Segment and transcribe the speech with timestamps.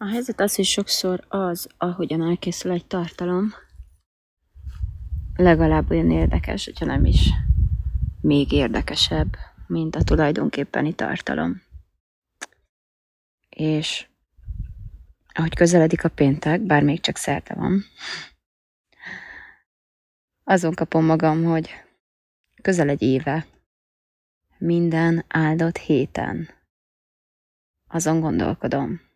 [0.00, 3.54] A helyzet az, hogy sokszor az, ahogyan elkészül egy tartalom,
[5.36, 7.30] legalább olyan érdekes, hogyha nem is
[8.20, 11.62] még érdekesebb, mint a tulajdonképpeni tartalom.
[13.48, 14.06] És
[15.32, 17.84] ahogy közeledik a péntek, bár még csak szerte van,
[20.44, 21.70] azon kapom magam, hogy
[22.62, 23.46] közel egy éve,
[24.58, 26.48] minden áldott héten
[27.88, 29.07] azon gondolkodom,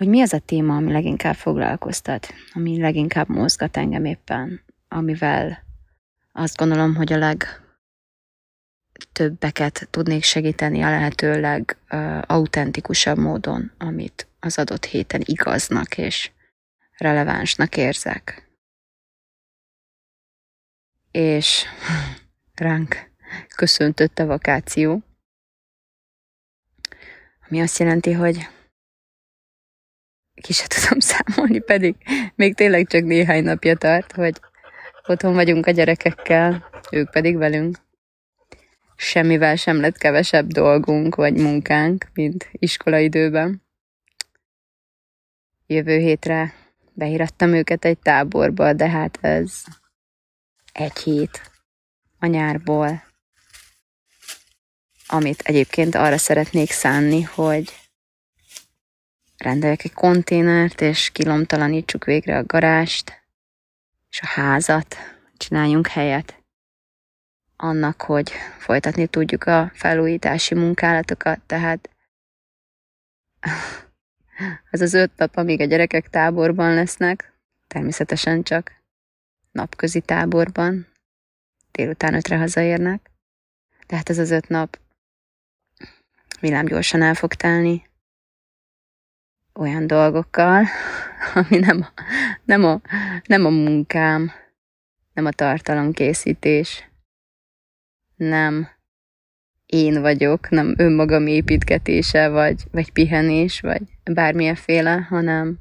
[0.00, 5.64] hogy mi az a téma, ami leginkább foglalkoztat, ami leginkább mozgat engem éppen, amivel
[6.32, 7.36] azt gondolom, hogy a
[9.12, 16.30] legtöbbeket tudnék segíteni a lehető legautentikusabb módon, amit az adott héten igaznak és
[16.96, 18.50] relevánsnak érzek.
[21.10, 21.64] És
[22.54, 23.10] ránk
[23.56, 25.02] köszöntött a vakáció,
[27.48, 28.48] ami azt jelenti, hogy
[30.40, 31.96] ki se tudom számolni, pedig
[32.34, 34.40] még tényleg csak néhány napja tart, hogy
[35.06, 37.78] otthon vagyunk a gyerekekkel, ők pedig velünk.
[38.96, 43.62] Semmivel sem lett kevesebb dolgunk vagy munkánk, mint iskolaidőben.
[45.66, 46.54] Jövő hétre
[46.92, 49.62] beírattam őket egy táborba, de hát ez
[50.72, 51.50] egy hét
[52.18, 53.02] a nyárból,
[55.06, 57.79] amit egyébként arra szeretnék szánni, hogy
[59.40, 63.22] rendeljek egy konténert, és kilomtalanítsuk végre a garást,
[64.10, 64.96] és a házat,
[65.36, 66.42] csináljunk helyet
[67.56, 71.90] annak, hogy folytatni tudjuk a felújítási munkálatokat, tehát
[74.70, 77.32] az az öt nap, amíg a gyerekek táborban lesznek,
[77.66, 78.72] természetesen csak
[79.52, 80.86] napközi táborban,
[81.72, 83.10] délután ötre hazaérnek,
[83.86, 84.78] tehát ez az öt nap
[86.40, 87.89] villámgyorsan el fog telni,
[89.60, 90.64] olyan dolgokkal,
[91.34, 92.02] ami nem a,
[92.44, 92.80] nem a,
[93.26, 94.30] nem a munkám,
[95.12, 96.90] nem a tartalomkészítés,
[98.16, 98.68] nem
[99.66, 105.58] én vagyok, nem önmagam építgetése, vagy, vagy pihenés, vagy bármilyenféle, hanem,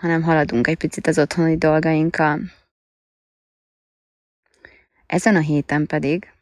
[0.00, 2.40] hanem haladunk egy picit az otthoni dolgainkkal.
[5.06, 6.32] Ezen a héten pedig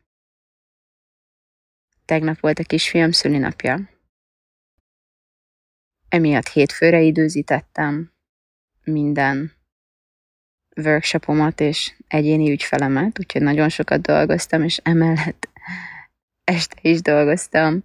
[2.05, 3.98] tegnap volt a kisfiam szülinapja,
[6.09, 8.13] emiatt hétfőre időzítettem
[8.85, 9.53] minden
[10.77, 15.49] workshopomat és egyéni ügyfelemet, úgyhogy nagyon sokat dolgoztam, és emellett
[16.45, 17.83] este is dolgoztam.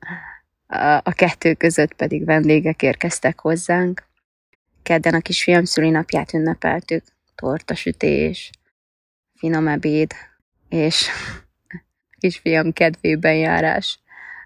[1.03, 4.03] A kettő között pedig vendégek érkeztek hozzánk.
[4.83, 7.03] Kedden a kisfiam szülinapját ünnepeltük,
[7.35, 8.49] tortasütés,
[9.35, 10.11] finom ebéd,
[10.69, 11.09] és
[12.19, 13.99] kisfiam kedvében járás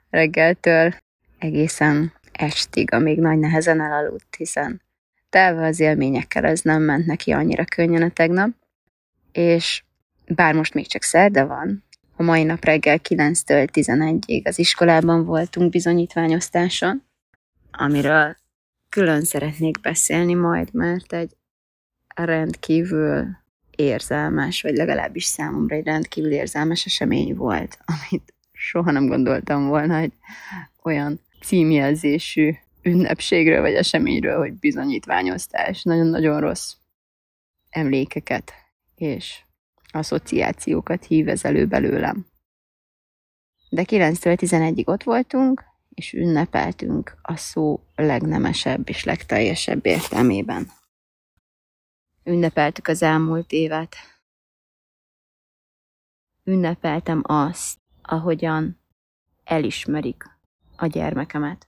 [0.09, 0.93] reggeltől
[1.39, 4.81] egészen estig, amíg nagy nehezen elaludt, hiszen
[5.29, 8.49] telve az élményekkel ez nem ment neki annyira könnyen a tegnap,
[9.31, 9.83] és
[10.27, 11.83] bár most még csak szerda van,
[12.15, 17.03] a mai nap reggel 9-től 11-ig az iskolában voltunk bizonyítványosztáson,
[17.71, 18.35] amiről
[18.89, 21.31] külön szeretnék beszélni majd, mert egy
[22.15, 23.27] rendkívül
[23.75, 30.11] érzelmes, vagy legalábbis számomra egy rendkívül érzelmes esemény volt, amit soha nem gondoltam volna, hogy
[30.83, 35.83] olyan címjelzésű ünnepségről vagy eseményről, hogy bizonyítványosztás.
[35.83, 36.73] Nagyon-nagyon rossz
[37.69, 38.53] emlékeket
[38.95, 39.41] és
[39.91, 42.25] asszociációkat hív ez elő belőlem.
[43.69, 50.71] De 9-től 11-ig ott voltunk, és ünnepeltünk a szó legnemesebb és legteljesebb értelmében.
[52.23, 53.95] Ünnepeltük az elmúlt évet.
[56.43, 58.79] Ünnepeltem azt, ahogyan
[59.43, 60.36] elismerik
[60.77, 61.67] a gyermekemet,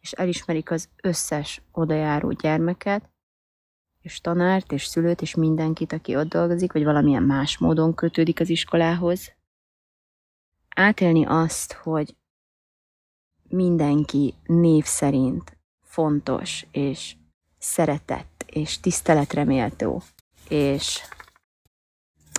[0.00, 3.10] és elismerik az összes odajáró gyermeket,
[4.00, 8.48] és tanárt, és szülőt, és mindenkit, aki ott dolgozik, vagy valamilyen más módon kötődik az
[8.48, 9.32] iskolához.
[10.68, 12.16] Átélni azt, hogy
[13.48, 17.16] mindenki név szerint fontos, és
[17.58, 20.02] szeretett, és tiszteletre méltó,
[20.48, 21.00] és,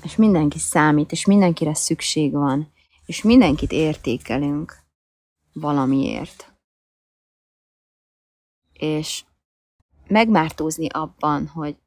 [0.03, 2.71] és mindenki számít, és mindenkire szükség van,
[3.05, 4.82] és mindenkit értékelünk
[5.53, 6.53] valamiért.
[8.73, 9.25] És
[10.07, 11.77] megmártózni abban, hogy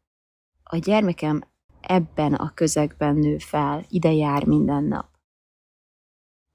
[0.63, 1.43] a gyermekem
[1.81, 5.09] ebben a közegben nő fel, ide jár minden nap.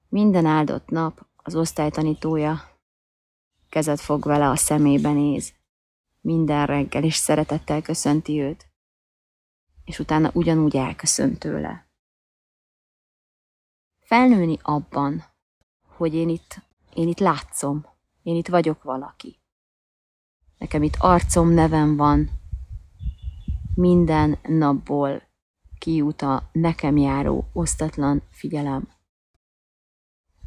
[0.10, 2.72] Minden áldott nap az osztálytanítója
[3.70, 5.54] kezet fog vele a szemébe néz.
[6.22, 8.70] Minden reggel is szeretettel köszönti őt,
[9.86, 11.90] és utána ugyanúgy elköszönt tőle.
[14.00, 15.24] Felnőni abban,
[15.88, 16.62] hogy én itt,
[16.94, 17.86] én itt látszom,
[18.24, 19.40] én itt vagyok valaki.
[20.58, 22.30] Nekem itt arcom, nevem van,
[23.76, 25.22] minden napból
[25.80, 28.88] kijut a nekem járó osztatlan figyelem.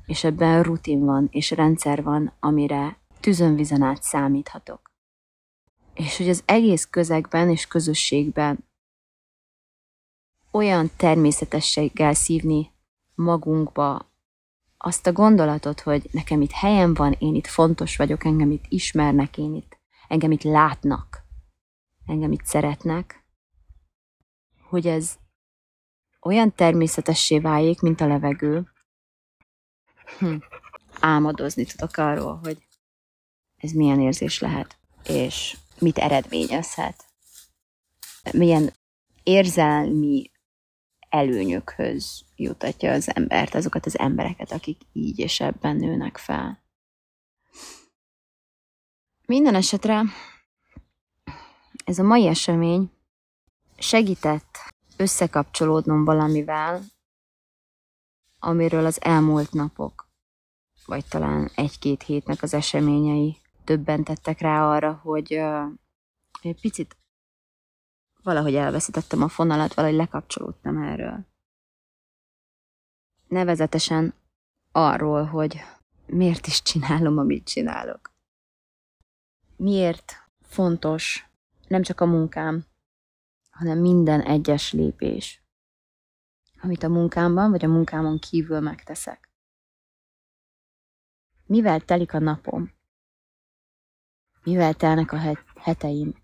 [0.06, 4.92] És ebben rutin van, és rendszer van, amire tűzönvizen át számíthatok.
[5.94, 8.64] És hogy az egész közegben és közösségben
[10.50, 12.70] olyan természetességgel szívni
[13.14, 14.12] magunkba
[14.86, 19.38] azt a gondolatot, hogy nekem itt helyem van, én itt fontos vagyok, engem itt ismernek,
[19.38, 19.78] én itt,
[20.08, 21.24] engem itt látnak,
[22.06, 23.24] engem itt szeretnek,
[24.68, 25.18] hogy ez
[26.20, 28.70] olyan természetessé váljék, mint a levegő.
[30.18, 30.36] Hm.
[31.00, 32.66] Álmodozni tudok arról, hogy
[33.56, 37.04] ez milyen érzés lehet, és mit eredményezhet.
[38.32, 38.72] Milyen
[39.22, 40.30] érzelmi
[41.14, 46.62] előnyökhöz jutatja az embert, azokat az embereket, akik így és ebben nőnek fel.
[49.26, 50.02] Minden esetre
[51.84, 52.90] ez a mai esemény
[53.78, 54.58] segített
[54.96, 56.82] összekapcsolódnom valamivel,
[58.38, 60.08] amiről az elmúlt napok,
[60.86, 65.32] vagy talán egy-két hétnek az eseményei többen tettek rá arra, hogy
[66.42, 66.96] egy picit
[68.24, 71.26] valahogy elveszítettem a fonalat, valahogy lekapcsolódtam erről.
[73.28, 74.14] Nevezetesen
[74.72, 75.60] arról, hogy
[76.06, 78.12] miért is csinálom, amit csinálok.
[79.56, 81.28] Miért fontos
[81.68, 82.64] nem csak a munkám,
[83.50, 85.42] hanem minden egyes lépés,
[86.60, 89.30] amit a munkámban vagy a munkámon kívül megteszek.
[91.46, 92.72] Mivel telik a napom?
[94.42, 96.23] Mivel telnek a heteim?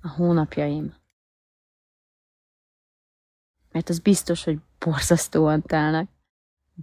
[0.00, 0.94] A hónapjaim?
[3.70, 6.08] Mert az biztos, hogy borzasztóan telnek,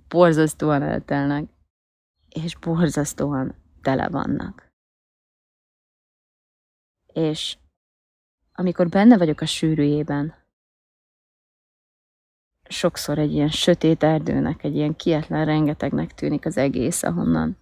[0.08, 1.50] borzasztóan eltelnek,
[2.30, 4.74] és borzasztóan tele vannak.
[7.14, 7.58] És
[8.54, 10.44] amikor benne vagyok a sűrűjében,
[12.70, 17.58] sokszor egy ilyen sötét erdőnek, egy ilyen kietlen rengetegnek tűnik az egész, ahonnan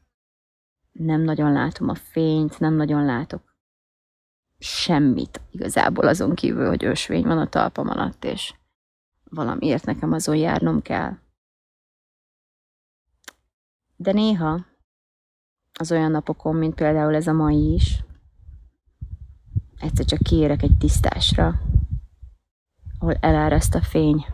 [0.91, 3.52] nem nagyon látom a fényt, nem nagyon látok
[4.63, 8.53] semmit igazából azon kívül, hogy ösvény van a talpam alatt, és
[9.29, 11.17] valamiért nekem azon járnom kell.
[13.95, 14.65] De néha
[15.79, 18.03] az olyan napokon, mint például ez a mai is,
[19.77, 21.61] egyszer csak kiérek egy tisztásra,
[22.99, 24.25] ahol eláraszt a fény,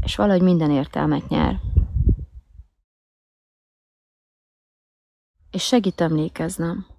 [0.00, 1.60] és valahogy minden értelmet nyer.
[5.50, 6.91] És segít emlékeznem.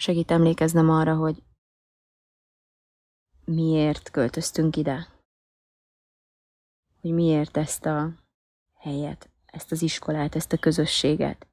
[0.00, 1.42] Segít emlékeznem arra, hogy
[3.44, 5.08] miért költöztünk ide.
[7.00, 8.14] Hogy miért ezt a
[8.74, 11.46] helyet, ezt az iskolát, ezt a közösséget,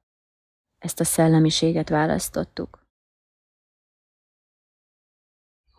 [0.78, 2.86] ezt a szellemiséget választottuk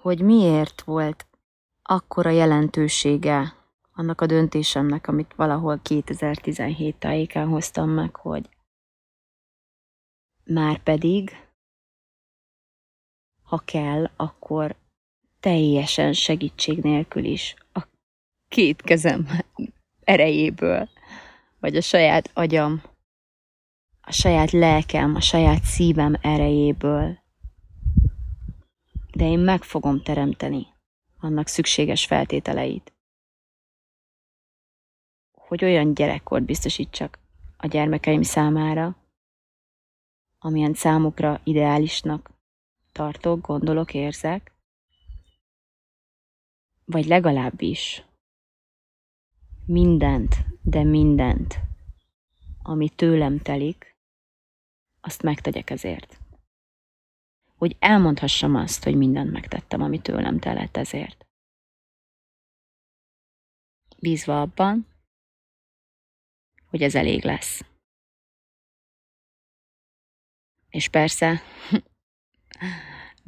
[0.02, 1.28] hogy miért volt
[1.82, 3.54] akkora jelentősége
[3.92, 8.50] annak a döntésemnek, amit valahol 2017 tájékán hoztam meg, hogy
[10.44, 11.49] már pedig,
[13.50, 14.76] ha kell, akkor
[15.40, 17.88] teljesen segítség nélkül is a
[18.48, 19.28] két kezem
[20.04, 20.90] erejéből,
[21.60, 22.82] vagy a saját agyam,
[24.02, 27.18] a saját lelkem, a saját szívem erejéből
[29.20, 30.68] de én meg fogom teremteni
[31.20, 32.94] annak szükséges feltételeit.
[35.32, 37.20] Hogy olyan gyerekkort biztosítsak
[37.58, 38.96] a gyermekeim számára,
[40.38, 42.30] amilyen számukra ideálisnak
[42.92, 44.54] tartok, gondolok, érzek,
[46.86, 48.04] vagy legalábbis
[49.66, 51.60] mindent, de mindent,
[52.62, 53.98] ami tőlem telik,
[55.02, 56.20] azt megtegyek ezért
[57.60, 61.26] hogy elmondhassam azt, hogy mindent megtettem, ami tőlem telett ezért.
[64.00, 64.88] Bízva abban,
[66.66, 67.62] hogy ez elég lesz.
[70.70, 71.42] És persze,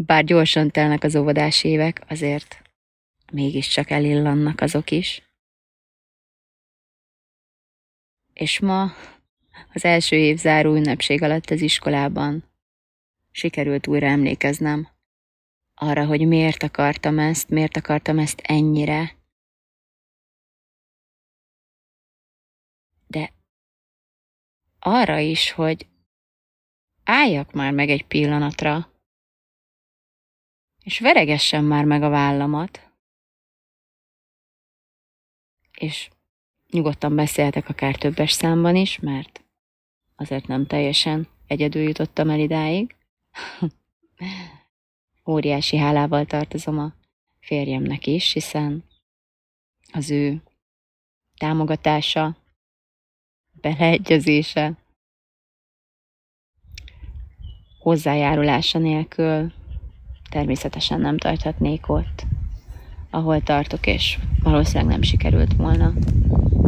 [0.05, 2.61] bár gyorsan telnek az óvodás évek, azért
[3.31, 5.21] mégiscsak elillannak azok is.
[8.33, 8.91] És ma
[9.73, 12.43] az első év záró ünnepség alatt az iskolában
[13.31, 14.89] sikerült újra emlékeznem
[15.73, 19.15] arra, hogy miért akartam ezt, miért akartam ezt ennyire.
[23.07, 23.33] De
[24.79, 25.87] arra is, hogy
[27.03, 28.90] álljak már meg egy pillanatra,
[30.83, 32.91] és veregessem már meg a vállamat,
[35.77, 36.09] és
[36.71, 39.43] nyugodtan beszéltek akár többes számban is, mert
[40.15, 42.95] azért nem teljesen egyedül jutottam el idáig.
[45.25, 46.93] Óriási hálával tartozom a
[47.39, 48.83] férjemnek is, hiszen
[49.91, 50.41] az ő
[51.37, 52.37] támogatása,
[53.51, 54.77] beleegyezése,
[57.79, 59.53] hozzájárulása nélkül
[60.31, 62.25] természetesen nem tarthatnék ott,
[63.09, 65.93] ahol tartok, és valószínűleg nem sikerült volna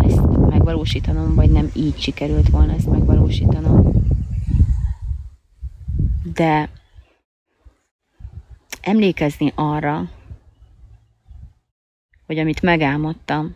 [0.05, 3.91] ezt megvalósítanom, vagy nem így sikerült volna ezt megvalósítanom.
[6.33, 6.69] De
[8.81, 10.09] emlékezni arra,
[12.25, 13.55] hogy amit megálmodtam,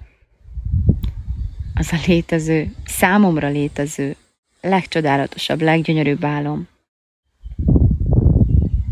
[1.75, 4.15] az a létező, számomra létező,
[4.61, 6.67] legcsodálatosabb, leggyönyörűbb álom.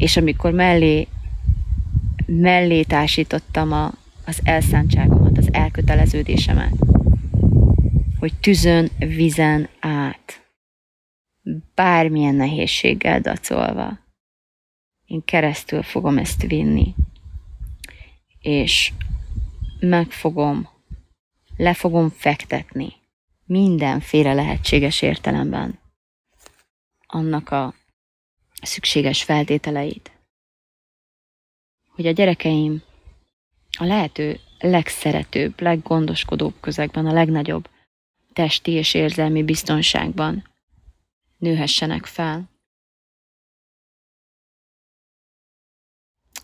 [0.06, 1.08] És amikor mellé,
[2.26, 3.92] mellé társítottam a,
[4.26, 6.74] az elszántságomat, az elköteleződésemet,
[8.20, 10.50] hogy tüzön, vizen át,
[11.76, 14.00] bármilyen nehézséggel dacolva,
[15.06, 16.96] én keresztül fogom ezt vinni,
[18.40, 18.94] és
[19.80, 20.68] meg fogom,
[21.58, 22.94] le fogom fektetni
[23.46, 25.80] mindenféle lehetséges értelemben
[27.08, 27.74] annak a
[28.62, 30.12] szükséges feltételeit,
[31.90, 32.84] hogy a gyerekeim
[33.78, 37.70] a lehető legszeretőbb, leggondoskodóbb közegben, a legnagyobb
[38.34, 40.50] testi és érzelmi biztonságban
[41.38, 42.50] nőhessenek fel.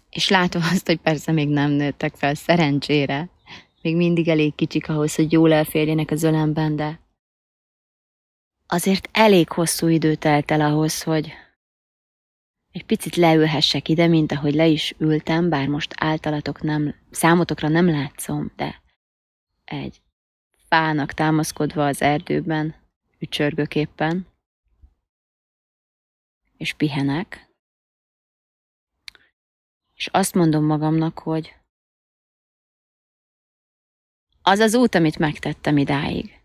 [0.09, 3.29] És látom azt, hogy persze még nem nőttek fel, szerencsére.
[3.81, 6.99] Még mindig elég kicsik ahhoz, hogy jól elférjenek az ölemben, de
[8.67, 11.33] azért elég hosszú idő telt el ahhoz, hogy
[12.71, 17.89] egy picit leülhessek ide, mint ahogy le is ültem, bár most általatok nem, számotokra nem
[17.89, 18.81] látszom, de
[19.65, 20.01] egy
[20.67, 22.75] fának támaszkodva az erdőben,
[23.19, 24.27] ücsörgök éppen,
[26.57, 27.49] és pihenek,
[29.95, 31.55] és azt mondom magamnak, hogy
[34.41, 36.41] az az út, amit megtettem idáig,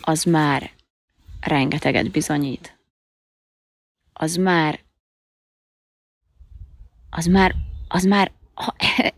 [0.00, 0.70] az már
[1.40, 2.81] rengeteget bizonyít.
[4.12, 4.80] Az már,
[7.10, 7.54] az már,
[7.88, 8.32] az már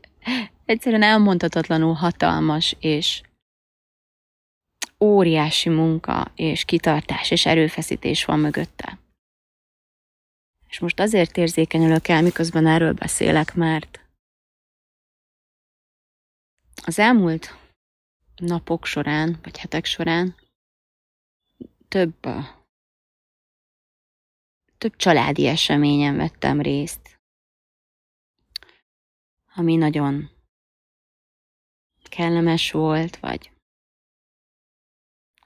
[0.64, 3.22] egyszerűen elmondhatatlanul hatalmas és
[5.00, 8.98] óriási munka és kitartás és erőfeszítés van mögötte.
[10.68, 14.00] És most azért érzékenyülök el, miközben erről beszélek, mert
[16.84, 17.56] az elmúlt
[18.36, 20.34] napok során, vagy hetek során
[21.88, 22.26] több,
[24.84, 27.20] több családi eseményen vettem részt,
[29.54, 30.30] ami nagyon
[32.08, 33.50] kellemes volt, vagy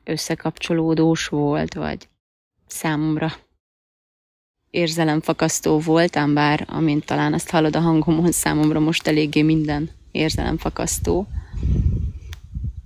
[0.04, 2.08] összekapcsolódós volt, vagy
[2.66, 3.32] számomra
[4.70, 11.26] érzelemfakasztó volt, ám bár, amint talán azt hallod a hangomon, számomra most eléggé minden érzelemfakasztó.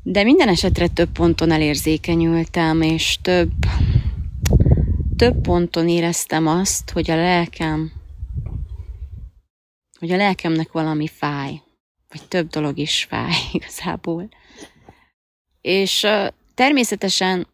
[0.03, 3.53] De minden esetre több ponton elérzékenyültem, és több,
[5.23, 7.93] több ponton éreztem azt, hogy a lelkem,
[9.99, 11.61] hogy a lelkemnek valami fáj,
[12.09, 14.29] vagy több dolog is fáj igazából.
[15.61, 16.07] És
[16.55, 17.47] természetesen,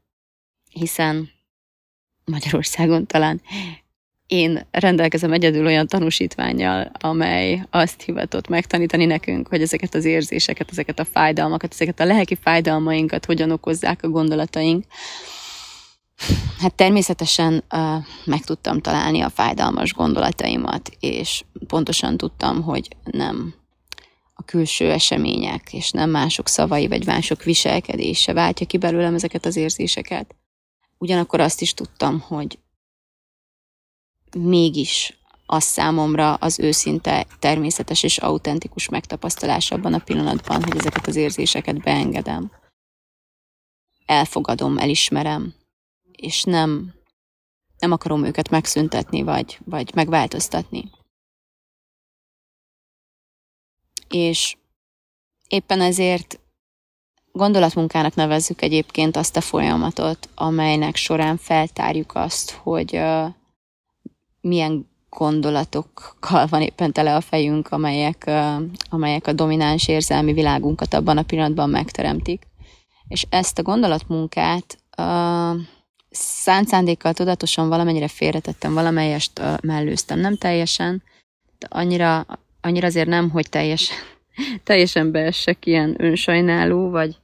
[0.71, 1.31] hiszen
[2.25, 3.41] Magyarországon talán
[4.27, 10.99] én rendelkezem egyedül olyan tanúsítványjal, amely azt hivatott megtanítani nekünk, hogy ezeket az érzéseket, ezeket
[10.99, 14.85] a fájdalmakat, ezeket a lelki fájdalmainkat hogyan okozzák a gondolataink.
[16.59, 23.55] Hát természetesen uh, meg tudtam találni a fájdalmas gondolataimat, és pontosan tudtam, hogy nem
[24.35, 29.57] a külső események, és nem mások szavai, vagy mások viselkedése váltja ki belőlem ezeket az
[29.57, 30.35] érzéseket.
[30.99, 32.59] Ugyanakkor azt is tudtam, hogy
[34.37, 41.17] mégis az számomra az őszinte, természetes és autentikus megtapasztalás abban a pillanatban, hogy ezeket az
[41.17, 42.51] érzéseket beengedem.
[44.07, 45.55] Elfogadom, elismerem,
[46.23, 46.95] és nem,
[47.79, 50.91] nem akarom őket megszüntetni, vagy, vagy megváltoztatni.
[54.09, 54.57] És
[55.49, 56.41] éppen ezért
[57.39, 63.27] Gondolatmunkának nevezzük egyébként azt a folyamatot, amelynek során feltárjuk azt, hogy uh,
[64.41, 71.17] milyen gondolatokkal van éppen tele a fejünk, amelyek, uh, amelyek a domináns érzelmi világunkat abban
[71.19, 72.47] a pillanatban megteremtik.
[73.09, 75.61] És ezt a gondolatmunkát uh,
[76.19, 81.03] szánt szándékkal tudatosan valamennyire félretettem, valamelyest uh, mellőztem, nem teljesen,
[81.59, 82.27] de annyira,
[82.61, 83.97] annyira azért nem, hogy teljesen,
[84.65, 87.17] teljesen beessek ilyen önsajnáló, vagy,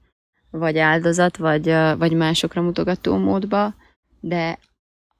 [0.51, 3.75] vagy áldozat, vagy, uh, vagy másokra mutogató módba,
[4.21, 4.59] de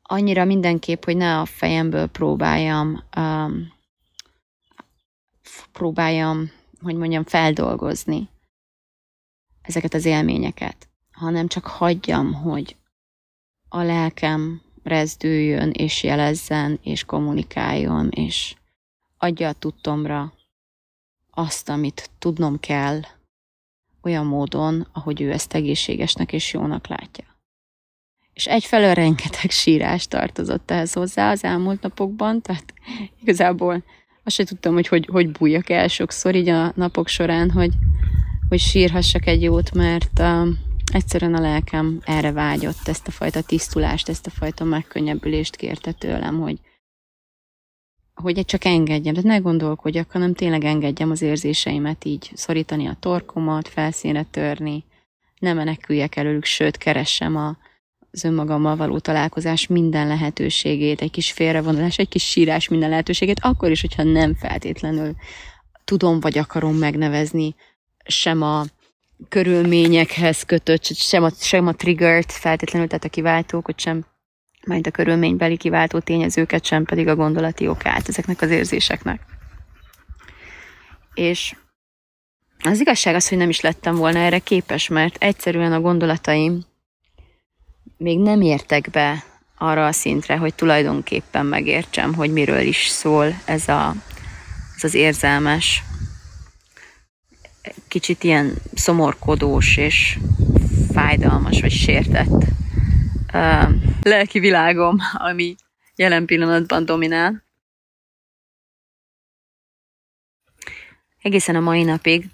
[0.03, 3.73] annyira mindenképp, hogy ne a fejemből próbáljam um,
[5.73, 6.51] próbáljam,
[6.83, 8.29] hogy mondjam, feldolgozni
[9.63, 12.77] ezeket az élményeket, hanem csak hagyjam, hogy
[13.75, 18.55] a lelkem rezdüljön, és jelezzen, és kommunikáljon, és
[19.19, 20.33] adja a tudtomra
[21.31, 23.01] azt, amit tudnom kell,
[24.03, 27.25] olyan módon, ahogy ő ezt egészségesnek és jónak látja.
[28.33, 32.75] És egyfelől rengeteg sírás tartozott ehhez hozzá az elmúlt napokban, tehát
[33.21, 33.85] igazából
[34.25, 37.73] azt sem tudtam, hogy hogy, hogy bújjak el sokszor így a napok során, hogy,
[38.49, 40.49] hogy sírhassak egy jót, mert uh,
[40.95, 46.41] egyszerűen a lelkem erre vágyott, ezt a fajta tisztulást, ezt a fajta megkönnyebbülést kérte tőlem,
[46.41, 46.59] hogy,
[48.15, 53.69] hogy csak engedjem, tehát ne gondolkodjak, hanem tényleg engedjem az érzéseimet így szorítani a torkomat,
[53.69, 54.85] felszínre törni,
[55.39, 57.57] ne meneküljek előlük, sőt, keressem a,
[58.11, 63.71] az önmagammal való találkozás minden lehetőségét, egy kis félrevonulás, egy kis sírás minden lehetőségét, akkor
[63.71, 65.15] is, hogyha nem feltétlenül
[65.85, 67.55] tudom vagy akarom megnevezni
[68.05, 68.65] sem a
[69.29, 74.05] körülményekhez kötött, sem a, sem a triggert feltétlenül, tehát a kiváltókat sem,
[74.67, 79.21] majd a körülménybeli kiváltó tényezőket, sem pedig a gondolati okát ezeknek az érzéseknek.
[81.15, 81.55] És
[82.65, 86.65] az igazság az, hogy nem is lettem volna erre képes, mert egyszerűen a gondolataim
[87.97, 89.25] még nem értek be
[89.59, 93.95] arra a szintre, hogy tulajdonképpen megértsem, hogy miről is szól ez, a,
[94.77, 95.83] ez az érzelmes
[97.89, 100.19] kicsit ilyen szomorkodós és
[100.93, 102.45] fájdalmas vagy sértett
[103.33, 103.69] uh,
[104.03, 105.55] lelki világom, ami
[105.97, 107.43] jelen pillanatban dominál.
[111.23, 112.27] Egészen a mai napig,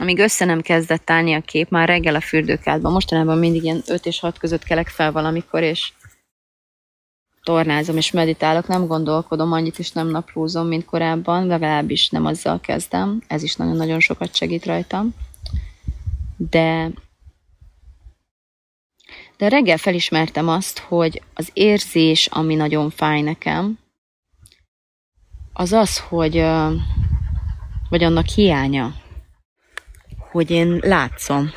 [0.00, 4.06] amíg össze nem kezdett állni a kép, már reggel a fürdőkádban, mostanában mindig ilyen 5
[4.06, 5.92] és 6 között kelek fel valamikor, és
[7.42, 13.22] tornázom és meditálok, nem gondolkodom annyit, és nem naplózom, mint korábban, legalábbis nem azzal kezdem.
[13.26, 15.14] Ez is nagyon-nagyon sokat segít rajtam.
[16.36, 16.90] De,
[19.36, 23.78] de reggel felismertem azt, hogy az érzés, ami nagyon fáj nekem,
[25.52, 26.44] az az, hogy
[27.88, 28.94] vagy annak hiánya,
[30.30, 31.50] hogy én látszom,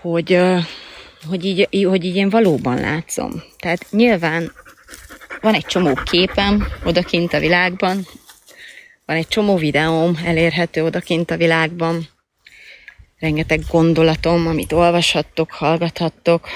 [0.00, 0.40] hogy
[1.28, 3.42] hogy így, hogy így én valóban látszom.
[3.58, 4.52] Tehát nyilván
[5.40, 8.06] van egy csomó képem odakint a világban,
[9.06, 12.08] van egy csomó videóm elérhető odakint a világban,
[13.18, 16.48] rengeteg gondolatom, amit olvashattok, hallgathattok,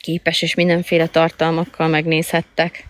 [0.00, 2.84] képes és mindenféle tartalmakkal megnézhettek.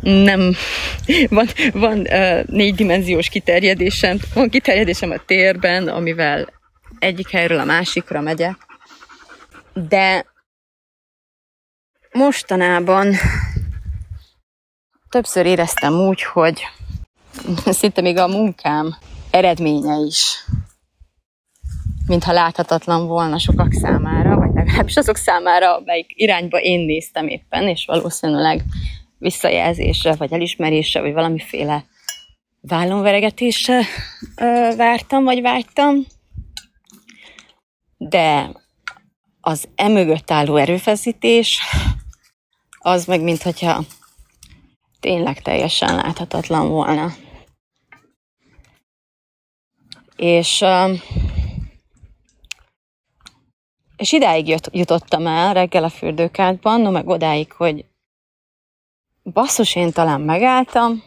[0.00, 0.54] Nem,
[1.28, 6.52] van, van uh, négydimenziós kiterjedésem, van kiterjedésem a térben, amivel
[6.98, 8.56] egyik helyről a másikra megyek,
[9.86, 10.26] de
[12.12, 13.14] mostanában
[15.08, 16.62] többször éreztem úgy, hogy
[17.64, 18.96] szinte még a munkám
[19.30, 20.44] eredménye is,
[22.06, 27.84] mintha láthatatlan volna sokak számára, vagy legalábbis azok számára, melyik irányba én néztem éppen, és
[27.86, 28.62] valószínűleg
[29.18, 31.84] visszajelzésre, vagy elismerésre, vagy valamiféle
[32.60, 33.80] vállonveregetésre
[34.76, 35.94] vártam, vagy vágytam.
[37.96, 38.52] De
[39.48, 41.60] az emögött álló erőfeszítés,
[42.78, 43.82] az meg mintha
[45.00, 47.12] tényleg teljesen láthatatlan volna.
[50.16, 50.64] És,
[53.96, 57.84] és idáig jut, jutottam el reggel a fürdőkádban, no meg odáig, hogy
[59.22, 61.02] basszus, én talán megálltam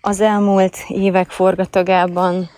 [0.00, 2.50] az elmúlt évek forgatagában,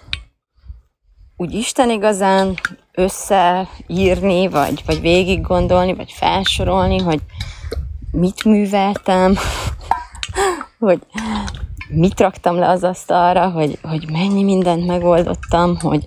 [1.37, 2.55] úgy Isten igazán
[2.94, 7.20] összeírni, vagy, vagy végig gondolni, vagy felsorolni, hogy
[8.11, 9.37] mit műveltem,
[10.78, 11.00] hogy
[11.88, 16.07] mit raktam le az asztalra, hogy, hogy mennyi mindent megoldottam, hogy,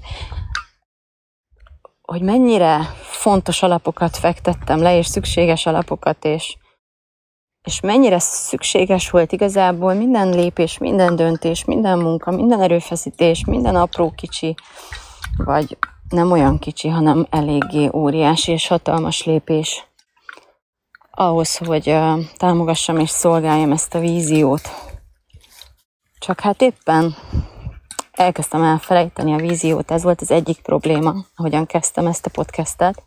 [2.02, 6.58] hogy mennyire fontos alapokat fektettem le, és szükséges alapokat, és,
[7.64, 14.12] és mennyire szükséges volt igazából minden lépés, minden döntés, minden munka, minden erőfeszítés, minden apró
[14.16, 14.56] kicsi,
[15.38, 15.78] vagy
[16.10, 19.88] nem olyan kicsi, hanem eléggé óriási és hatalmas lépés
[21.12, 24.70] ahhoz, hogy uh, támogassam és szolgáljam ezt a víziót.
[26.20, 27.16] Csak hát éppen
[28.12, 33.04] elkezdtem elfelejteni a víziót, ez volt az egyik probléma, ahogyan kezdtem ezt a podcastet.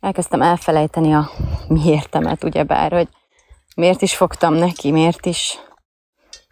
[0.00, 1.30] Elkezdtem elfelejteni a
[1.68, 3.08] mi értemet, ugyebár, hogy
[3.76, 5.58] miért is fogtam neki, miért is,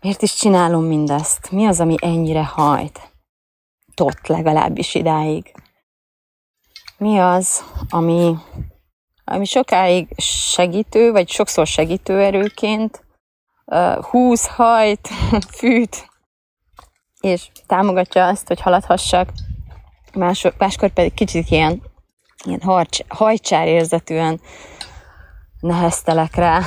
[0.00, 3.00] miért is csinálom mindezt, mi az, ami ennyire hajt,
[3.98, 5.52] tot legalábbis idáig.
[6.98, 8.34] Mi az, ami,
[9.24, 10.08] ami sokáig
[10.52, 13.04] segítő, vagy sokszor segítő erőként
[14.00, 15.08] húz, hajt,
[15.58, 16.08] fűt,
[17.20, 19.32] és támogatja azt, hogy haladhassak.
[20.14, 21.82] Mások, máskor pedig kicsit ilyen,
[22.44, 24.40] ilyen harcs, hajcsár érzetűen
[25.60, 26.60] neheztelek rá.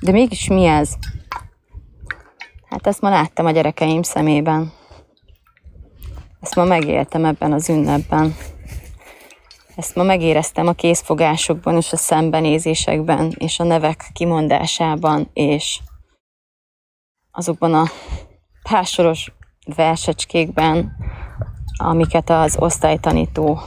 [0.00, 0.94] De mégis mi ez?
[2.68, 4.80] Hát ezt ma láttam a gyerekeim szemében.
[6.42, 8.34] Ezt ma megéltem ebben az ünnepben.
[9.76, 15.80] Ezt ma megéreztem a készfogásokban és a szembenézésekben, és a nevek kimondásában, és
[17.30, 17.84] azokban a
[18.62, 19.32] pásoros
[19.76, 20.96] versecskékben,
[21.76, 23.60] amiket az osztálytanító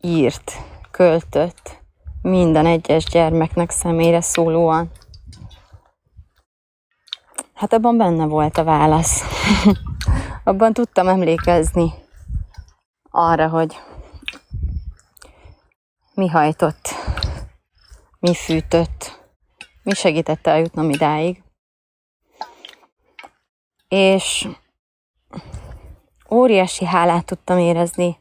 [0.00, 0.52] írt,
[0.90, 1.82] költött,
[2.22, 4.90] minden egyes gyermeknek személyre szólóan.
[7.54, 9.22] Hát abban benne volt a válasz.
[10.44, 11.92] abban tudtam emlékezni
[13.10, 13.76] arra, hogy
[16.14, 16.88] mi hajtott,
[18.18, 19.22] mi fűtött,
[19.82, 21.42] mi segítette eljutnom idáig.
[23.88, 24.48] És
[26.30, 28.16] óriási hálát tudtam érezni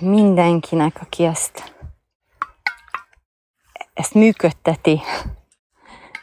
[0.00, 1.76] mindenkinek, aki ezt,
[3.94, 5.00] ezt működteti,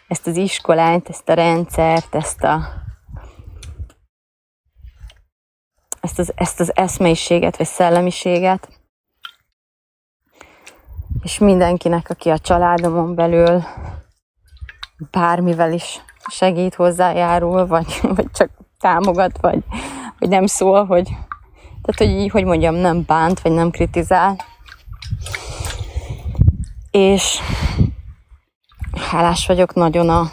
[0.07, 2.80] ezt az iskolát, ezt a rendszert, ezt a
[6.01, 8.69] ezt az, ezt az eszmeiséget, vagy szellemiséget,
[11.23, 13.63] és mindenkinek, aki a családomon belül
[15.11, 19.63] bármivel is segít, hozzájárul, vagy, vagy csak támogat, vagy,
[20.19, 21.03] vagy nem szól, hogy,
[21.81, 24.35] tehát, hogy így, hogy mondjam, nem bánt, vagy nem kritizál.
[26.91, 27.39] És
[29.09, 30.31] hálás vagyok nagyon a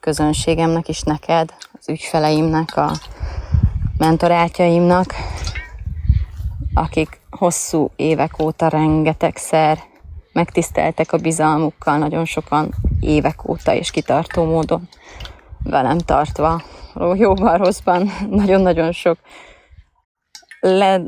[0.00, 2.90] közönségemnek is neked, az ügyfeleimnek, a
[3.98, 5.14] mentorátjaimnak,
[6.74, 9.78] akik hosszú évek óta rengetegszer
[10.32, 14.88] megtiszteltek a bizalmukkal, nagyon sokan évek óta és kitartó módon
[15.62, 16.62] velem tartva,
[17.14, 19.18] jóban, rosszban, nagyon-nagyon sok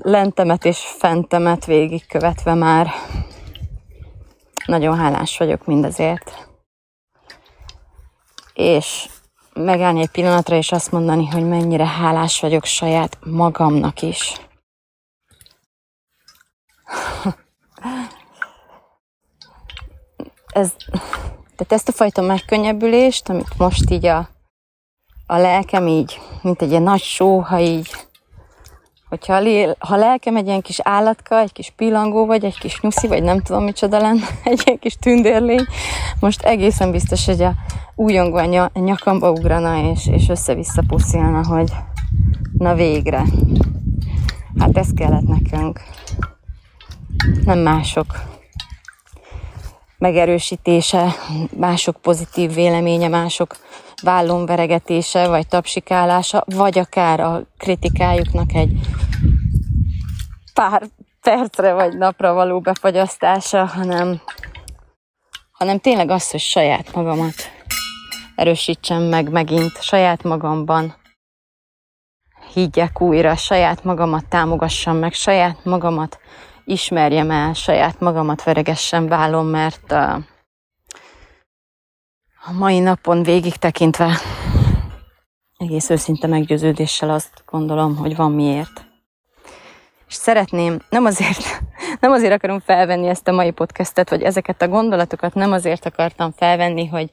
[0.02, 2.88] lentemet és fentemet végigkövetve már.
[4.66, 6.48] Nagyon hálás vagyok mindezért.
[8.54, 9.08] És
[9.58, 14.32] megállni egy pillanatra és azt mondani, hogy mennyire hálás vagyok saját magamnak is.
[20.52, 20.72] Ez,
[21.56, 24.28] tehát ezt a fajta megkönnyebbülést, amit most így a,
[25.26, 28.07] a lelkem így, mint egy ilyen nagy sóha így
[29.08, 32.58] hogyha a, lél, ha a lelkem egy ilyen kis állatka, egy kis pillangó vagy, egy
[32.58, 35.66] kis nyuszi, vagy nem tudom micsoda lenne, egy ilyen kis tündérlény,
[36.20, 37.52] most egészen biztos, hogy a
[37.94, 41.72] újongó a nyakamba ugrana, és, és össze-vissza puszilna, hogy
[42.58, 43.24] na végre.
[44.58, 45.80] Hát ez kellett nekünk.
[47.44, 48.06] Nem mások
[49.98, 51.14] megerősítése,
[51.56, 53.56] mások pozitív véleménye, mások
[54.02, 58.72] vállonveregetése, vagy tapsikálása, vagy akár a kritikájuknak egy
[60.54, 60.82] pár
[61.22, 64.20] percre vagy napra való befagyasztása, hanem,
[65.52, 67.34] hanem tényleg az, hogy saját magamat
[68.34, 70.94] erősítsem meg megint, saját magamban.
[72.52, 76.18] Higgyek újra, saját magamat támogassam meg, saját magamat
[76.64, 80.22] ismerjem el, saját magamat veregessem vállom, mert uh,
[82.48, 84.18] a mai napon végig tekintve
[85.56, 88.86] egész őszinte meggyőződéssel azt gondolom, hogy van miért.
[90.08, 91.62] És szeretném, nem azért,
[92.00, 96.32] nem azért akarom felvenni ezt a mai podcastet, vagy ezeket a gondolatokat nem azért akartam
[96.36, 97.10] felvenni, hogy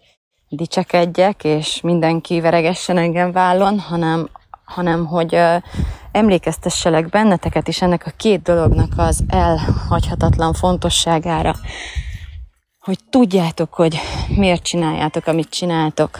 [0.50, 4.30] dicsekedjek, és mindenki veregessen engem vállon, hanem,
[4.66, 5.38] hanem hogy
[6.12, 11.56] emlékeztesselek benneteket is ennek a két dolognak az elhagyhatatlan fontosságára,
[12.86, 14.00] hogy tudjátok, hogy
[14.36, 16.20] miért csináljátok, amit csináltok.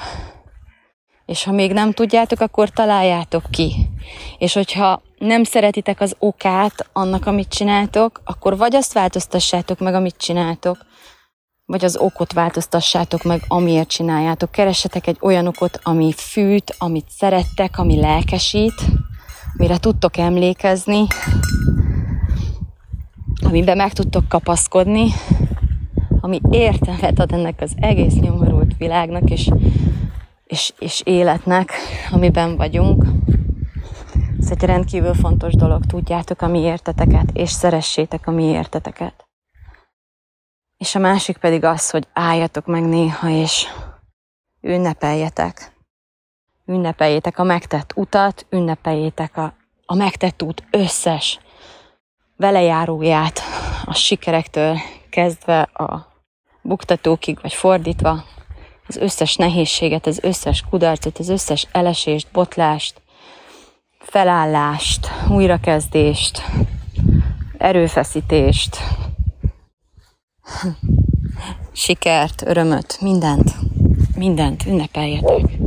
[1.26, 3.90] És ha még nem tudjátok, akkor találjátok ki.
[4.38, 10.18] És hogyha nem szeretitek az okát annak, amit csináltok, akkor vagy azt változtassátok meg, amit
[10.18, 10.78] csináltok,
[11.66, 14.52] vagy az okot változtassátok meg, amiért csináljátok.
[14.52, 18.86] Keressetek egy olyan okot, ami fűt, amit szerettek, ami lelkesít,
[19.58, 21.08] mire tudtok emlékezni,
[23.44, 25.14] amiben meg tudtok kapaszkodni,
[26.26, 29.50] ami értelmet ad ennek az egész nyomorult világnak és,
[30.46, 31.72] és, és életnek,
[32.12, 33.06] amiben vagyunk.
[34.40, 39.28] Ez egy rendkívül fontos dolog, tudjátok a mi érteteket, és szeressétek a mi érteteket.
[40.78, 43.68] És a másik pedig az, hogy álljatok meg néha, és
[44.62, 45.72] ünnepeljetek.
[46.66, 49.54] Ünnepeljétek a megtett utat, ünnepeljétek a,
[49.86, 51.40] a megtett út összes
[52.36, 53.40] velejáróját,
[53.86, 54.78] a sikerektől
[55.10, 56.14] kezdve a
[56.66, 58.24] buktatókig, vagy fordítva,
[58.88, 63.02] az összes nehézséget, az összes kudarcot, az összes elesést, botlást,
[64.00, 66.42] felállást, újrakezdést,
[67.58, 68.78] erőfeszítést,
[71.72, 73.56] sikert, örömöt, mindent,
[74.16, 75.58] mindent ünnepeljetek.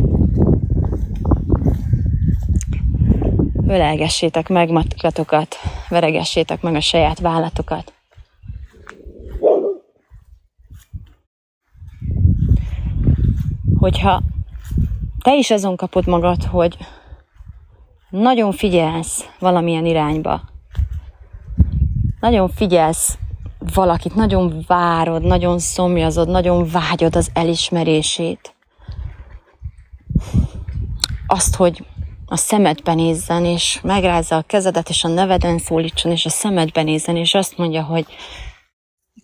[3.66, 5.56] Ölelgessétek meg magatokat,
[5.88, 7.97] veregessétek meg a saját vállatokat.
[13.78, 14.22] Hogyha
[15.22, 16.76] te is azon kapod magad, hogy
[18.10, 20.40] nagyon figyelsz valamilyen irányba,
[22.20, 23.18] nagyon figyelsz
[23.74, 28.54] valakit, nagyon várod, nagyon szomjazod, nagyon vágyod az elismerését.
[31.26, 31.84] Azt, hogy
[32.26, 37.16] a szemedbe nézzen, és megrázza a kezedet, és a neveden szólítson, és a szemedbe nézzen,
[37.16, 38.06] és azt mondja, hogy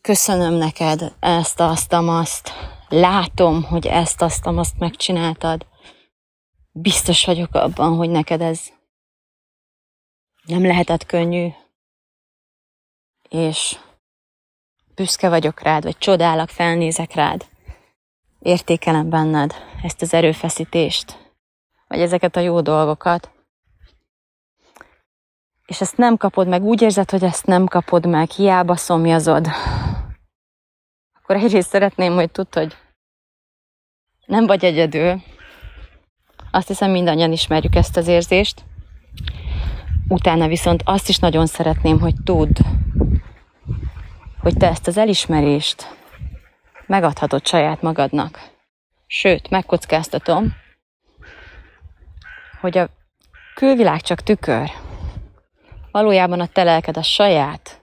[0.00, 2.52] köszönöm neked ezt, azt, azt,
[2.94, 5.66] látom, hogy ezt, azt, azt megcsináltad.
[6.72, 8.72] Biztos vagyok abban, hogy neked ez
[10.46, 11.48] nem lehetett könnyű,
[13.28, 13.78] és
[14.94, 17.46] büszke vagyok rád, vagy csodálak, felnézek rád.
[18.38, 21.32] Értékelem benned ezt az erőfeszítést,
[21.88, 23.30] vagy ezeket a jó dolgokat.
[25.66, 29.48] És ezt nem kapod meg, úgy érzed, hogy ezt nem kapod meg, hiába szomjazod.
[31.22, 32.76] Akkor egyrészt szeretném, hogy tudd, hogy
[34.26, 35.22] nem vagy egyedül.
[36.50, 38.64] Azt hiszem mindannyian ismerjük ezt az érzést.
[40.08, 42.58] Utána viszont azt is nagyon szeretném, hogy tudd,
[44.38, 45.96] hogy te ezt az elismerést
[46.86, 48.50] megadhatod saját magadnak.
[49.06, 50.54] Sőt, megkockáztatom,
[52.60, 52.88] hogy a
[53.54, 54.70] külvilág csak tükör.
[55.90, 57.82] Valójában a te lelked a saját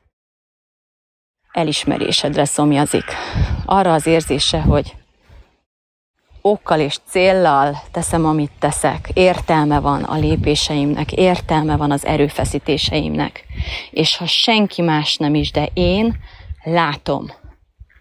[1.51, 3.05] elismerésedre szomjazik.
[3.65, 4.95] Arra az érzése, hogy
[6.41, 9.09] okkal és céllal teszem, amit teszek.
[9.13, 13.45] Értelme van a lépéseimnek, értelme van az erőfeszítéseimnek.
[13.91, 16.17] És ha senki más nem is, de én
[16.63, 17.31] látom,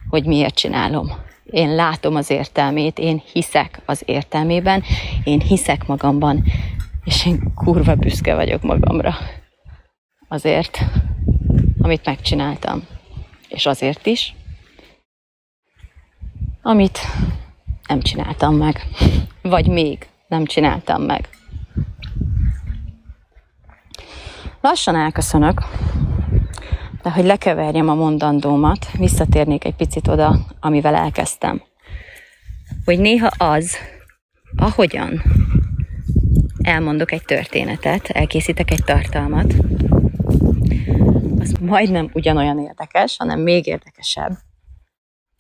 [0.09, 1.13] hogy miért csinálom.
[1.45, 4.83] Én látom az értelmét, én hiszek az értelmében,
[5.25, 6.45] én hiszek magamban,
[7.05, 9.15] és én kurva büszke vagyok magamra.
[10.29, 10.79] Azért,
[11.81, 12.87] amit megcsináltam.
[13.49, 14.35] És azért is,
[16.63, 16.99] amit
[17.91, 18.87] nem csináltam meg.
[19.43, 21.29] Vagy még nem csináltam meg.
[24.61, 25.63] Lassan elköszönök,
[27.03, 31.63] de hogy lekeverjem a mondandómat, visszatérnék egy picit oda, amivel elkezdtem.
[32.85, 33.77] Hogy néha az,
[34.57, 35.23] ahogyan
[36.63, 39.55] elmondok egy történetet, elkészítek egy tartalmat,
[41.39, 44.33] az majdnem ugyanolyan érdekes, hanem még érdekesebb,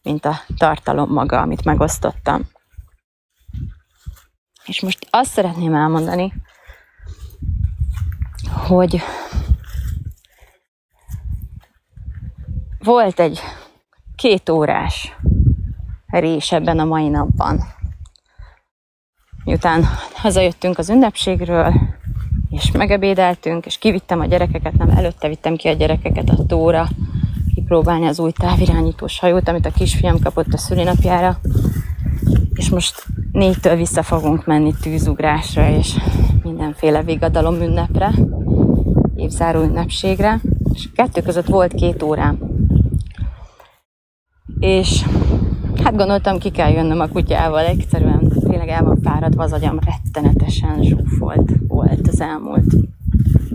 [0.02, 2.48] mint a tartalom maga, amit megosztottam.
[4.64, 6.32] És most azt szeretném elmondani,
[8.66, 9.02] hogy
[12.78, 13.40] volt egy
[14.16, 15.16] két órás
[16.06, 17.60] rés ebben a mai napban.
[19.44, 19.84] Miután
[20.14, 21.72] hazajöttünk az ünnepségről,
[22.50, 26.88] és megebédeltünk, és kivittem a gyerekeket, nem, előtte vittem ki a gyerekeket a tóra,
[27.60, 31.40] kipróbálni az új távirányítós hajót, amit a kisfiam kapott a szülinapjára,
[32.54, 35.96] és most négytől vissza fogunk menni tűzugrásra, és
[36.42, 38.14] mindenféle vigadalom ünnepre,
[39.16, 40.40] évzáró ünnepségre,
[40.72, 42.38] és kettő között volt két órám.
[44.58, 45.04] És
[45.84, 50.82] hát gondoltam, ki kell jönnöm a kutyával, egyszerűen tényleg el van fáradva, az agyam rettenetesen
[50.82, 52.74] zsúfolt volt az elmúlt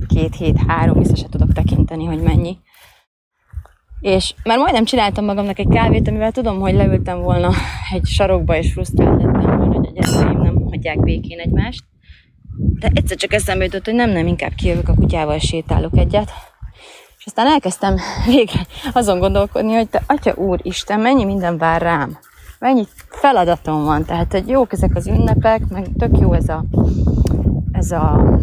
[0.08, 2.58] két hét, három, vissza se tudok tekinteni, hogy mennyi.
[4.06, 7.52] És már majdnem csináltam magamnak egy kávét, amivel tudom, hogy leültem volna
[7.94, 11.84] egy sarokba, és frusztrált lettem volna, hogy a gyerekeim nem hagyják békén egymást.
[12.80, 16.32] De egyszer csak eszembe jutott, hogy nem, nem, inkább kijövök a kutyával, sétálok egyet.
[17.18, 22.18] És aztán elkezdtem végre azon gondolkodni, hogy te, Atya Úr Isten, mennyi minden vár rám.
[22.60, 24.06] Mennyi feladatom van.
[24.06, 26.66] Tehát, hogy jók ezek az ünnepek, meg tök jó ez a,
[27.72, 28.40] ez a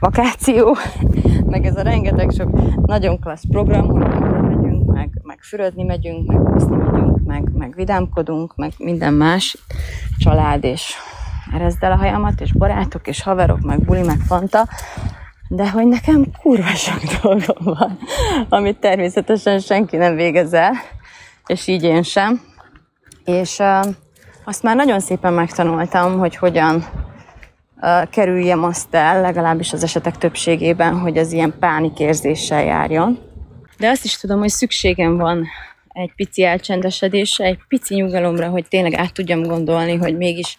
[0.00, 0.76] vakáció,
[1.44, 2.50] meg ez a rengeteg sok
[2.86, 8.56] nagyon klassz program, hogy megyünk, meg, meg fürödni megyünk, meg úszni megyünk, meg, meg vidámkodunk,
[8.56, 9.58] meg minden más,
[10.18, 10.94] család, és
[11.54, 14.68] erezd el a hajamat, és barátok, és haverok, meg buli, meg fanta,
[15.48, 17.98] de hogy nekem kurva sok dolgom van,
[18.48, 20.72] amit természetesen senki nem végez el,
[21.46, 22.40] és így én sem.
[23.24, 23.86] És uh,
[24.44, 26.84] azt már nagyon szépen megtanultam, hogy hogyan
[28.10, 33.18] kerüljem azt el, legalábbis az esetek többségében, hogy az ilyen pánikérzéssel járjon.
[33.78, 35.46] De azt is tudom, hogy szükségem van
[35.88, 40.56] egy pici elcsendesedésre, egy pici nyugalomra, hogy tényleg át tudjam gondolni, hogy mégis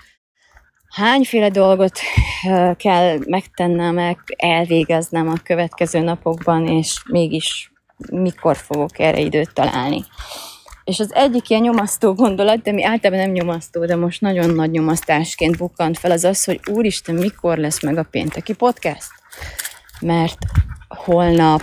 [0.89, 1.99] hányféle dolgot
[2.77, 7.71] kell megtennem, elvégeznem a következő napokban, és mégis
[8.12, 10.03] mikor fogok erre időt találni.
[10.89, 14.71] És az egyik ilyen nyomasztó gondolat, de mi általában nem nyomasztó, de most nagyon nagy
[14.71, 19.08] nyomasztásként bukkant fel, az az, hogy úristen, mikor lesz meg a pénteki podcast?
[19.99, 20.38] Mert
[20.88, 21.62] holnap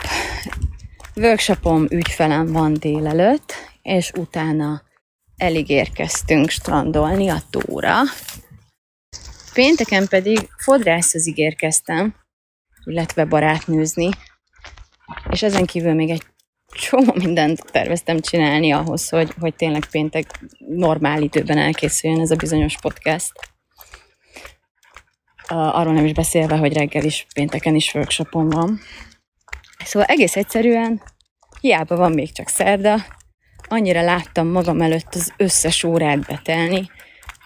[1.16, 4.82] workshopom ügyfelem van délelőtt, és utána
[5.36, 7.94] elég érkeztünk strandolni a tóra,
[9.52, 12.14] Pénteken pedig fodrászhoz ígérkeztem,
[12.84, 14.08] illetve barátnőzni,
[15.30, 16.22] és ezen kívül még egy
[16.76, 20.26] csomó mindent terveztem csinálni ahhoz, hogy, hogy tényleg péntek
[20.58, 23.32] normál időben elkészüljön ez a bizonyos podcast.
[25.48, 28.80] Arról nem is beszélve, hogy reggel is, pénteken is workshopon van.
[29.84, 31.02] Szóval egész egyszerűen,
[31.60, 33.04] hiába van még csak szerda,
[33.68, 36.90] annyira láttam magam előtt az összes órát betelni,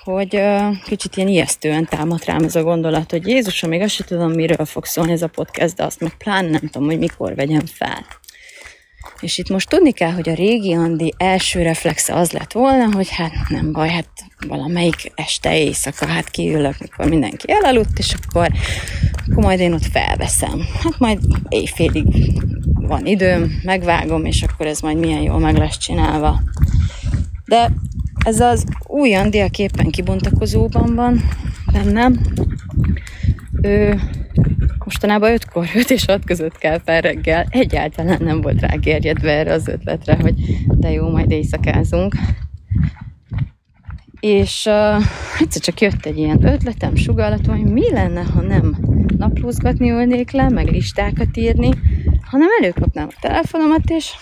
[0.04, 4.06] hogy uh, kicsit ilyen ijesztően támadt rám ez a gondolat, hogy Jézusom, még azt sem
[4.06, 7.34] tudom, miről fog szólni ez a podcast, de azt meg pláne nem tudom, hogy mikor
[7.34, 8.06] vegyem fel.
[9.20, 13.08] És itt most tudni kell, hogy a régi Andi első reflexe az lett volna, hogy
[13.10, 14.08] hát nem baj, hát
[14.48, 18.50] valamelyik este éjszaka, hát kiülök, mikor mindenki elaludt, és akkor,
[19.30, 20.60] akkor majd én ott felveszem.
[20.82, 22.04] Hát majd éjfélig
[22.74, 26.42] van időm, megvágom, és akkor ez majd milyen jól meg lesz csinálva.
[27.44, 27.72] De
[28.24, 31.22] ez az új Andi, a képen kibontakozóban van
[31.72, 32.20] bennem.
[33.62, 34.00] Ő
[34.84, 37.46] mostanában 5-kor, 5 és 6 között kell fel reggel.
[37.50, 40.34] Egyáltalán nem volt rá gerjedve erre az ötletre, hogy
[40.66, 42.14] de jó, majd éjszakázunk.
[44.20, 45.04] És uh,
[45.40, 48.76] egyszer csak jött egy ilyen ötletem, sugallatom, hogy mi lenne, ha nem
[49.16, 51.70] naplózgatni ülnék le, meg listákat írni,
[52.20, 54.12] hanem előkapnám a telefonomat, és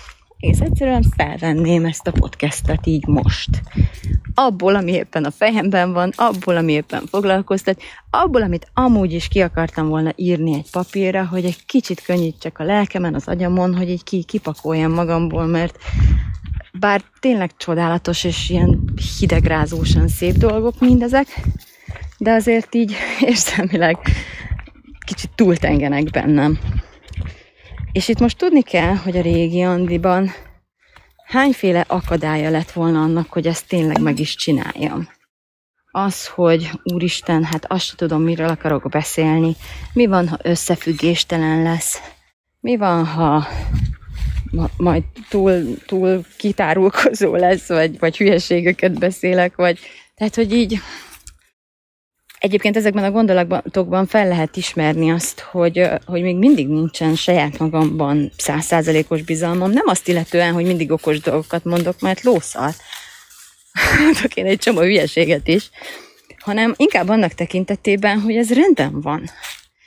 [0.40, 3.48] egész egyszerűen felvenném ezt a podcastet így most.
[4.34, 9.40] Abból, ami éppen a fejemben van, abból, ami éppen foglalkoztat, abból, amit amúgy is ki
[9.40, 14.02] akartam volna írni egy papírra, hogy egy kicsit könnyítsek a lelkemen, az agyamon, hogy egy
[14.02, 15.78] ki, kipakoljam magamból, mert
[16.72, 21.40] bár tényleg csodálatos és ilyen hidegrázósan szép dolgok mindezek,
[22.18, 22.96] de azért így
[23.30, 23.98] érzelmileg
[25.06, 26.58] kicsit túltengenek bennem.
[27.98, 30.30] És itt most tudni kell, hogy a régi Andiban
[31.24, 35.08] hányféle akadálya lett volna annak, hogy ezt tényleg meg is csináljam.
[35.90, 39.56] Az, hogy úristen, hát azt sem tudom, miről akarok beszélni,
[39.92, 42.00] mi van, ha összefüggéstelen lesz,
[42.60, 43.46] mi van, ha
[44.50, 49.78] ma, majd túl, túl kitárulkozó lesz, vagy, vagy hülyeségeket beszélek, vagy
[50.14, 50.78] tehát, hogy így
[52.38, 58.30] Egyébként ezekben a gondolatokban fel lehet ismerni azt, hogy, hogy még mindig nincsen saját magamban
[58.36, 59.70] százszázalékos bizalmam.
[59.70, 62.74] Nem azt illetően, hogy mindig okos dolgokat mondok, mert lószal.
[64.02, 65.70] Mondok én egy csomó hülyeséget is,
[66.38, 69.30] hanem inkább annak tekintetében, hogy ez rendben van.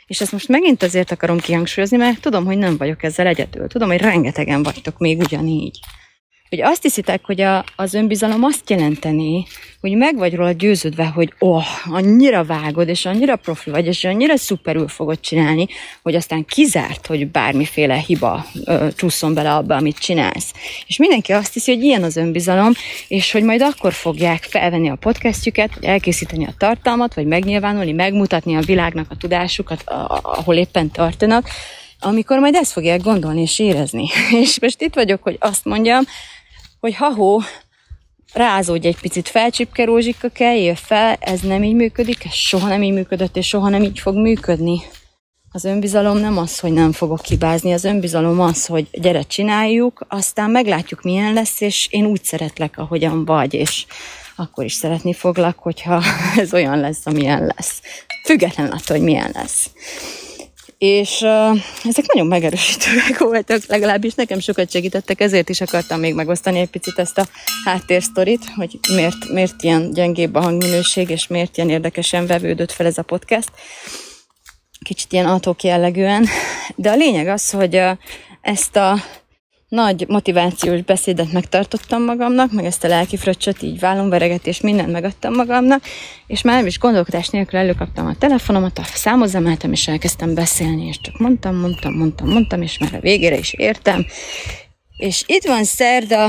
[0.05, 3.67] És ezt most megint azért akarom kihangsúlyozni, mert tudom, hogy nem vagyok ezzel egyedül.
[3.67, 5.79] Tudom, hogy rengetegen vagytok még ugyanígy
[6.51, 9.45] hogy azt hiszitek, hogy a, az önbizalom azt jelenteni,
[9.81, 14.37] hogy meg vagy róla győződve, hogy oh, annyira vágod, és annyira profi vagy, és annyira
[14.37, 15.67] szuperül fogod csinálni,
[16.03, 20.53] hogy aztán kizárt, hogy bármiféle hiba ö, csúszom bele abba, amit csinálsz.
[20.87, 22.71] És mindenki azt hiszi, hogy ilyen az önbizalom,
[23.07, 28.55] és hogy majd akkor fogják felvenni a podcastjüket, vagy elkészíteni a tartalmat, vagy megnyilvánulni, megmutatni
[28.55, 29.83] a világnak a tudásukat,
[30.21, 31.49] ahol éppen tartanak,
[31.99, 34.07] amikor majd ezt fogják gondolni és érezni.
[34.41, 36.03] És most itt vagyok, hogy azt mondjam,
[36.81, 37.41] hogy ha-hó,
[38.33, 42.93] rázódj egy picit, felcsipke rózsika kell, fel, ez nem így működik, ez soha nem így
[42.93, 44.81] működött, és soha nem így fog működni.
[45.51, 50.49] Az önbizalom nem az, hogy nem fogok hibázni, az önbizalom az, hogy gyere, csináljuk, aztán
[50.49, 53.85] meglátjuk, milyen lesz, és én úgy szeretlek, ahogyan vagy, és
[54.35, 56.03] akkor is szeretni foglak, hogyha
[56.37, 57.81] ez olyan lesz, amilyen lesz.
[58.23, 59.69] Független attól, hogy milyen lesz.
[60.81, 66.59] És uh, ezek nagyon megerősítőek voltak, legalábbis nekem sokat segítettek, ezért is akartam még megosztani
[66.59, 67.27] egy picit ezt a
[67.65, 72.97] háttérsztorit, hogy miért, miért ilyen gyengébb a hangminőség, és miért ilyen érdekesen vevődött fel ez
[72.97, 73.51] a podcast.
[74.85, 76.27] Kicsit ilyen atok jellegűen,
[76.75, 77.97] de a lényeg az, hogy uh,
[78.41, 79.03] ezt a
[79.71, 85.83] nagy motivációs beszédet megtartottam magamnak, meg ezt a lelki fröccsöt, így vállomveregetést, mindent megadtam magamnak,
[86.27, 90.87] és már nem is gondolkodás nélkül előkaptam a telefonomat, a számhoz emeltem, és elkezdtem beszélni,
[90.87, 94.05] és csak mondtam, mondtam, mondtam, mondtam, és már a végére is értem.
[94.97, 96.27] És itt van szerda,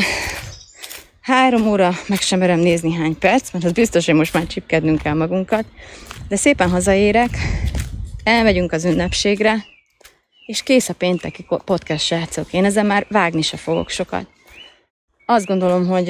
[1.20, 5.02] három óra, meg sem merem nézni hány perc, mert az biztos, hogy most már csipkednünk
[5.02, 5.64] kell magunkat,
[6.28, 7.30] de szépen hazaérek,
[8.24, 9.70] elmegyünk az ünnepségre,
[10.52, 12.52] és kész a pénteki podcast, srácok.
[12.52, 14.26] Én ezzel már vágni se fogok sokat.
[15.26, 16.06] Azt gondolom, hogy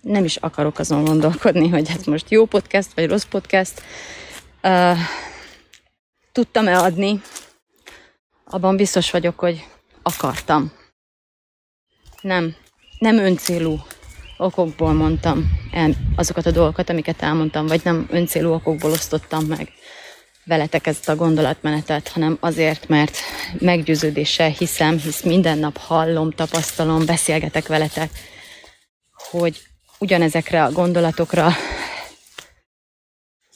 [0.00, 3.82] nem is akarok azon gondolkodni, hogy ez most jó podcast, vagy rossz podcast.
[6.32, 7.20] Tudtam-e adni?
[8.44, 9.64] Abban biztos vagyok, hogy
[10.02, 10.72] akartam.
[12.20, 12.54] Nem,
[12.98, 13.78] nem öncélú
[14.36, 19.72] okokból mondtam el azokat a dolgokat, amiket elmondtam, vagy nem öncélú okokból osztottam meg
[20.44, 23.16] veletek ezt a gondolatmenetet, hanem azért, mert
[23.58, 28.10] meggyőződéssel hiszem, hisz minden nap hallom, tapasztalom, beszélgetek veletek,
[29.12, 29.62] hogy
[29.98, 31.52] ugyanezekre a gondolatokra,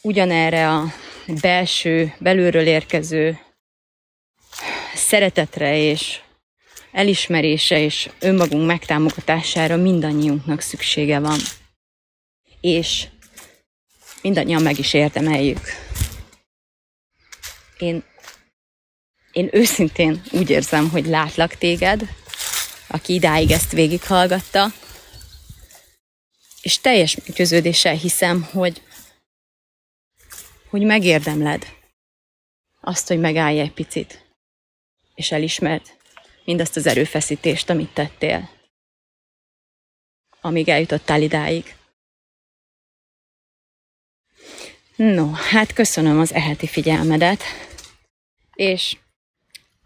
[0.03, 0.85] ugyanerre a
[1.41, 3.39] belső, belülről érkező
[4.95, 6.21] szeretetre és
[6.93, 11.39] elismerése és önmagunk megtámogatására mindannyiunknak szüksége van.
[12.61, 13.07] És
[14.23, 15.88] mindannyian meg is érdemeljük.
[17.79, 18.05] Én,
[19.33, 22.15] én őszintén úgy érzem, hogy látlak téged,
[22.89, 24.67] aki idáig ezt végighallgatta,
[26.63, 28.83] és teljes meggyőződéssel hiszem, hogy,
[30.69, 31.77] hogy megérdemled
[32.81, 34.25] azt, hogy megállj egy picit,
[35.15, 35.97] és elismerd
[36.45, 38.51] mindazt az erőfeszítést, amit tettél,
[40.41, 41.77] amíg eljutottál idáig.
[44.97, 47.43] No, hát köszönöm az eheti figyelmedet,
[48.59, 48.97] és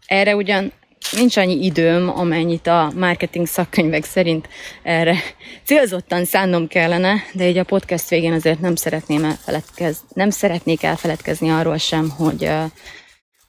[0.05, 0.71] erre ugyan
[1.11, 4.49] nincs annyi időm, amennyit a marketing szakkönyvek szerint
[4.83, 5.17] erre
[5.63, 11.49] célzottan szánnom kellene, de így a podcast végén azért nem szeretném elfeledkezni, nem szeretnék elfeledkezni
[11.49, 12.63] arról sem, hogy uh,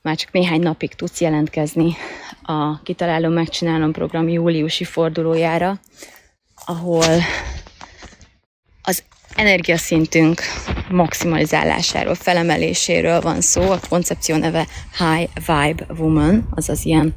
[0.03, 1.97] már csak néhány napig tudsz jelentkezni
[2.43, 5.81] a Kitalálom, Megcsinálom program júliusi fordulójára,
[6.65, 7.23] ahol
[9.37, 10.41] energiaszintünk
[10.91, 13.71] maximalizálásáról, felemeléséről van szó.
[13.71, 14.67] A koncepció neve
[14.99, 17.15] High Vibe Woman, azaz ilyen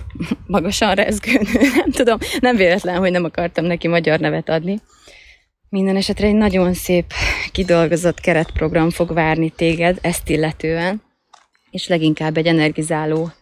[0.46, 1.40] magasan rezgő,
[1.80, 4.80] nem tudom, nem véletlen, hogy nem akartam neki magyar nevet adni.
[5.68, 7.12] Minden esetre egy nagyon szép
[7.52, 11.02] kidolgozott keretprogram fog várni téged ezt illetően,
[11.70, 13.32] és leginkább egy energizáló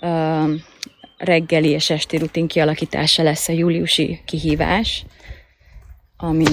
[0.00, 0.50] uh,
[1.16, 5.04] reggeli és esti rutin kialakítása lesz a júliusi kihívás
[6.16, 6.44] ami,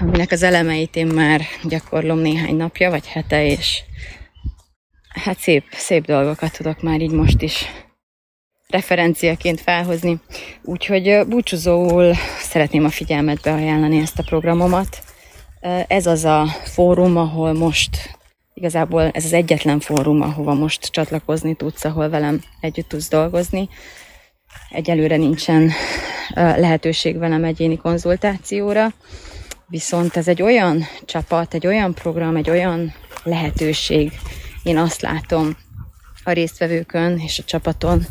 [0.00, 3.82] aminek az elemeit én már gyakorlom néhány napja, vagy hete, és
[5.08, 7.64] hát szép, szép dolgokat tudok már így most is
[8.68, 10.20] referenciaként felhozni.
[10.62, 15.02] Úgyhogy búcsúzóul szeretném a figyelmetbe ajánlani ezt a programomat.
[15.86, 18.18] Ez az a fórum, ahol most
[18.54, 23.68] igazából ez az egyetlen fórum, ahova most csatlakozni tudsz, ahol velem együtt tudsz dolgozni.
[24.70, 25.70] Egyelőre nincsen
[26.34, 28.92] lehetőség velem egyéni konzultációra,
[29.66, 34.12] viszont ez egy olyan csapat, egy olyan program, egy olyan lehetőség,
[34.62, 35.56] én azt látom
[36.24, 38.06] a résztvevőkön és a csapaton,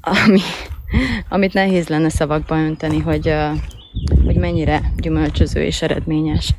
[0.00, 0.40] ami,
[1.28, 3.34] amit nehéz lenne szavakba önteni, hogy,
[4.24, 6.54] hogy mennyire gyümölcsöző és eredményes.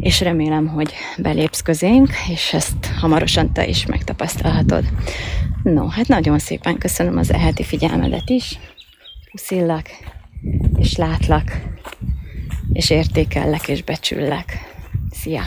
[0.00, 4.84] És remélem, hogy belépsz közénk, és ezt hamarosan te is megtapasztalhatod.
[5.62, 8.58] No, hát nagyon szépen köszönöm az eheti figyelmedet is.
[9.30, 9.88] Puszillak,
[10.76, 11.60] és látlak,
[12.72, 14.58] és értékellek, és becsüllek.
[15.10, 15.42] Szia!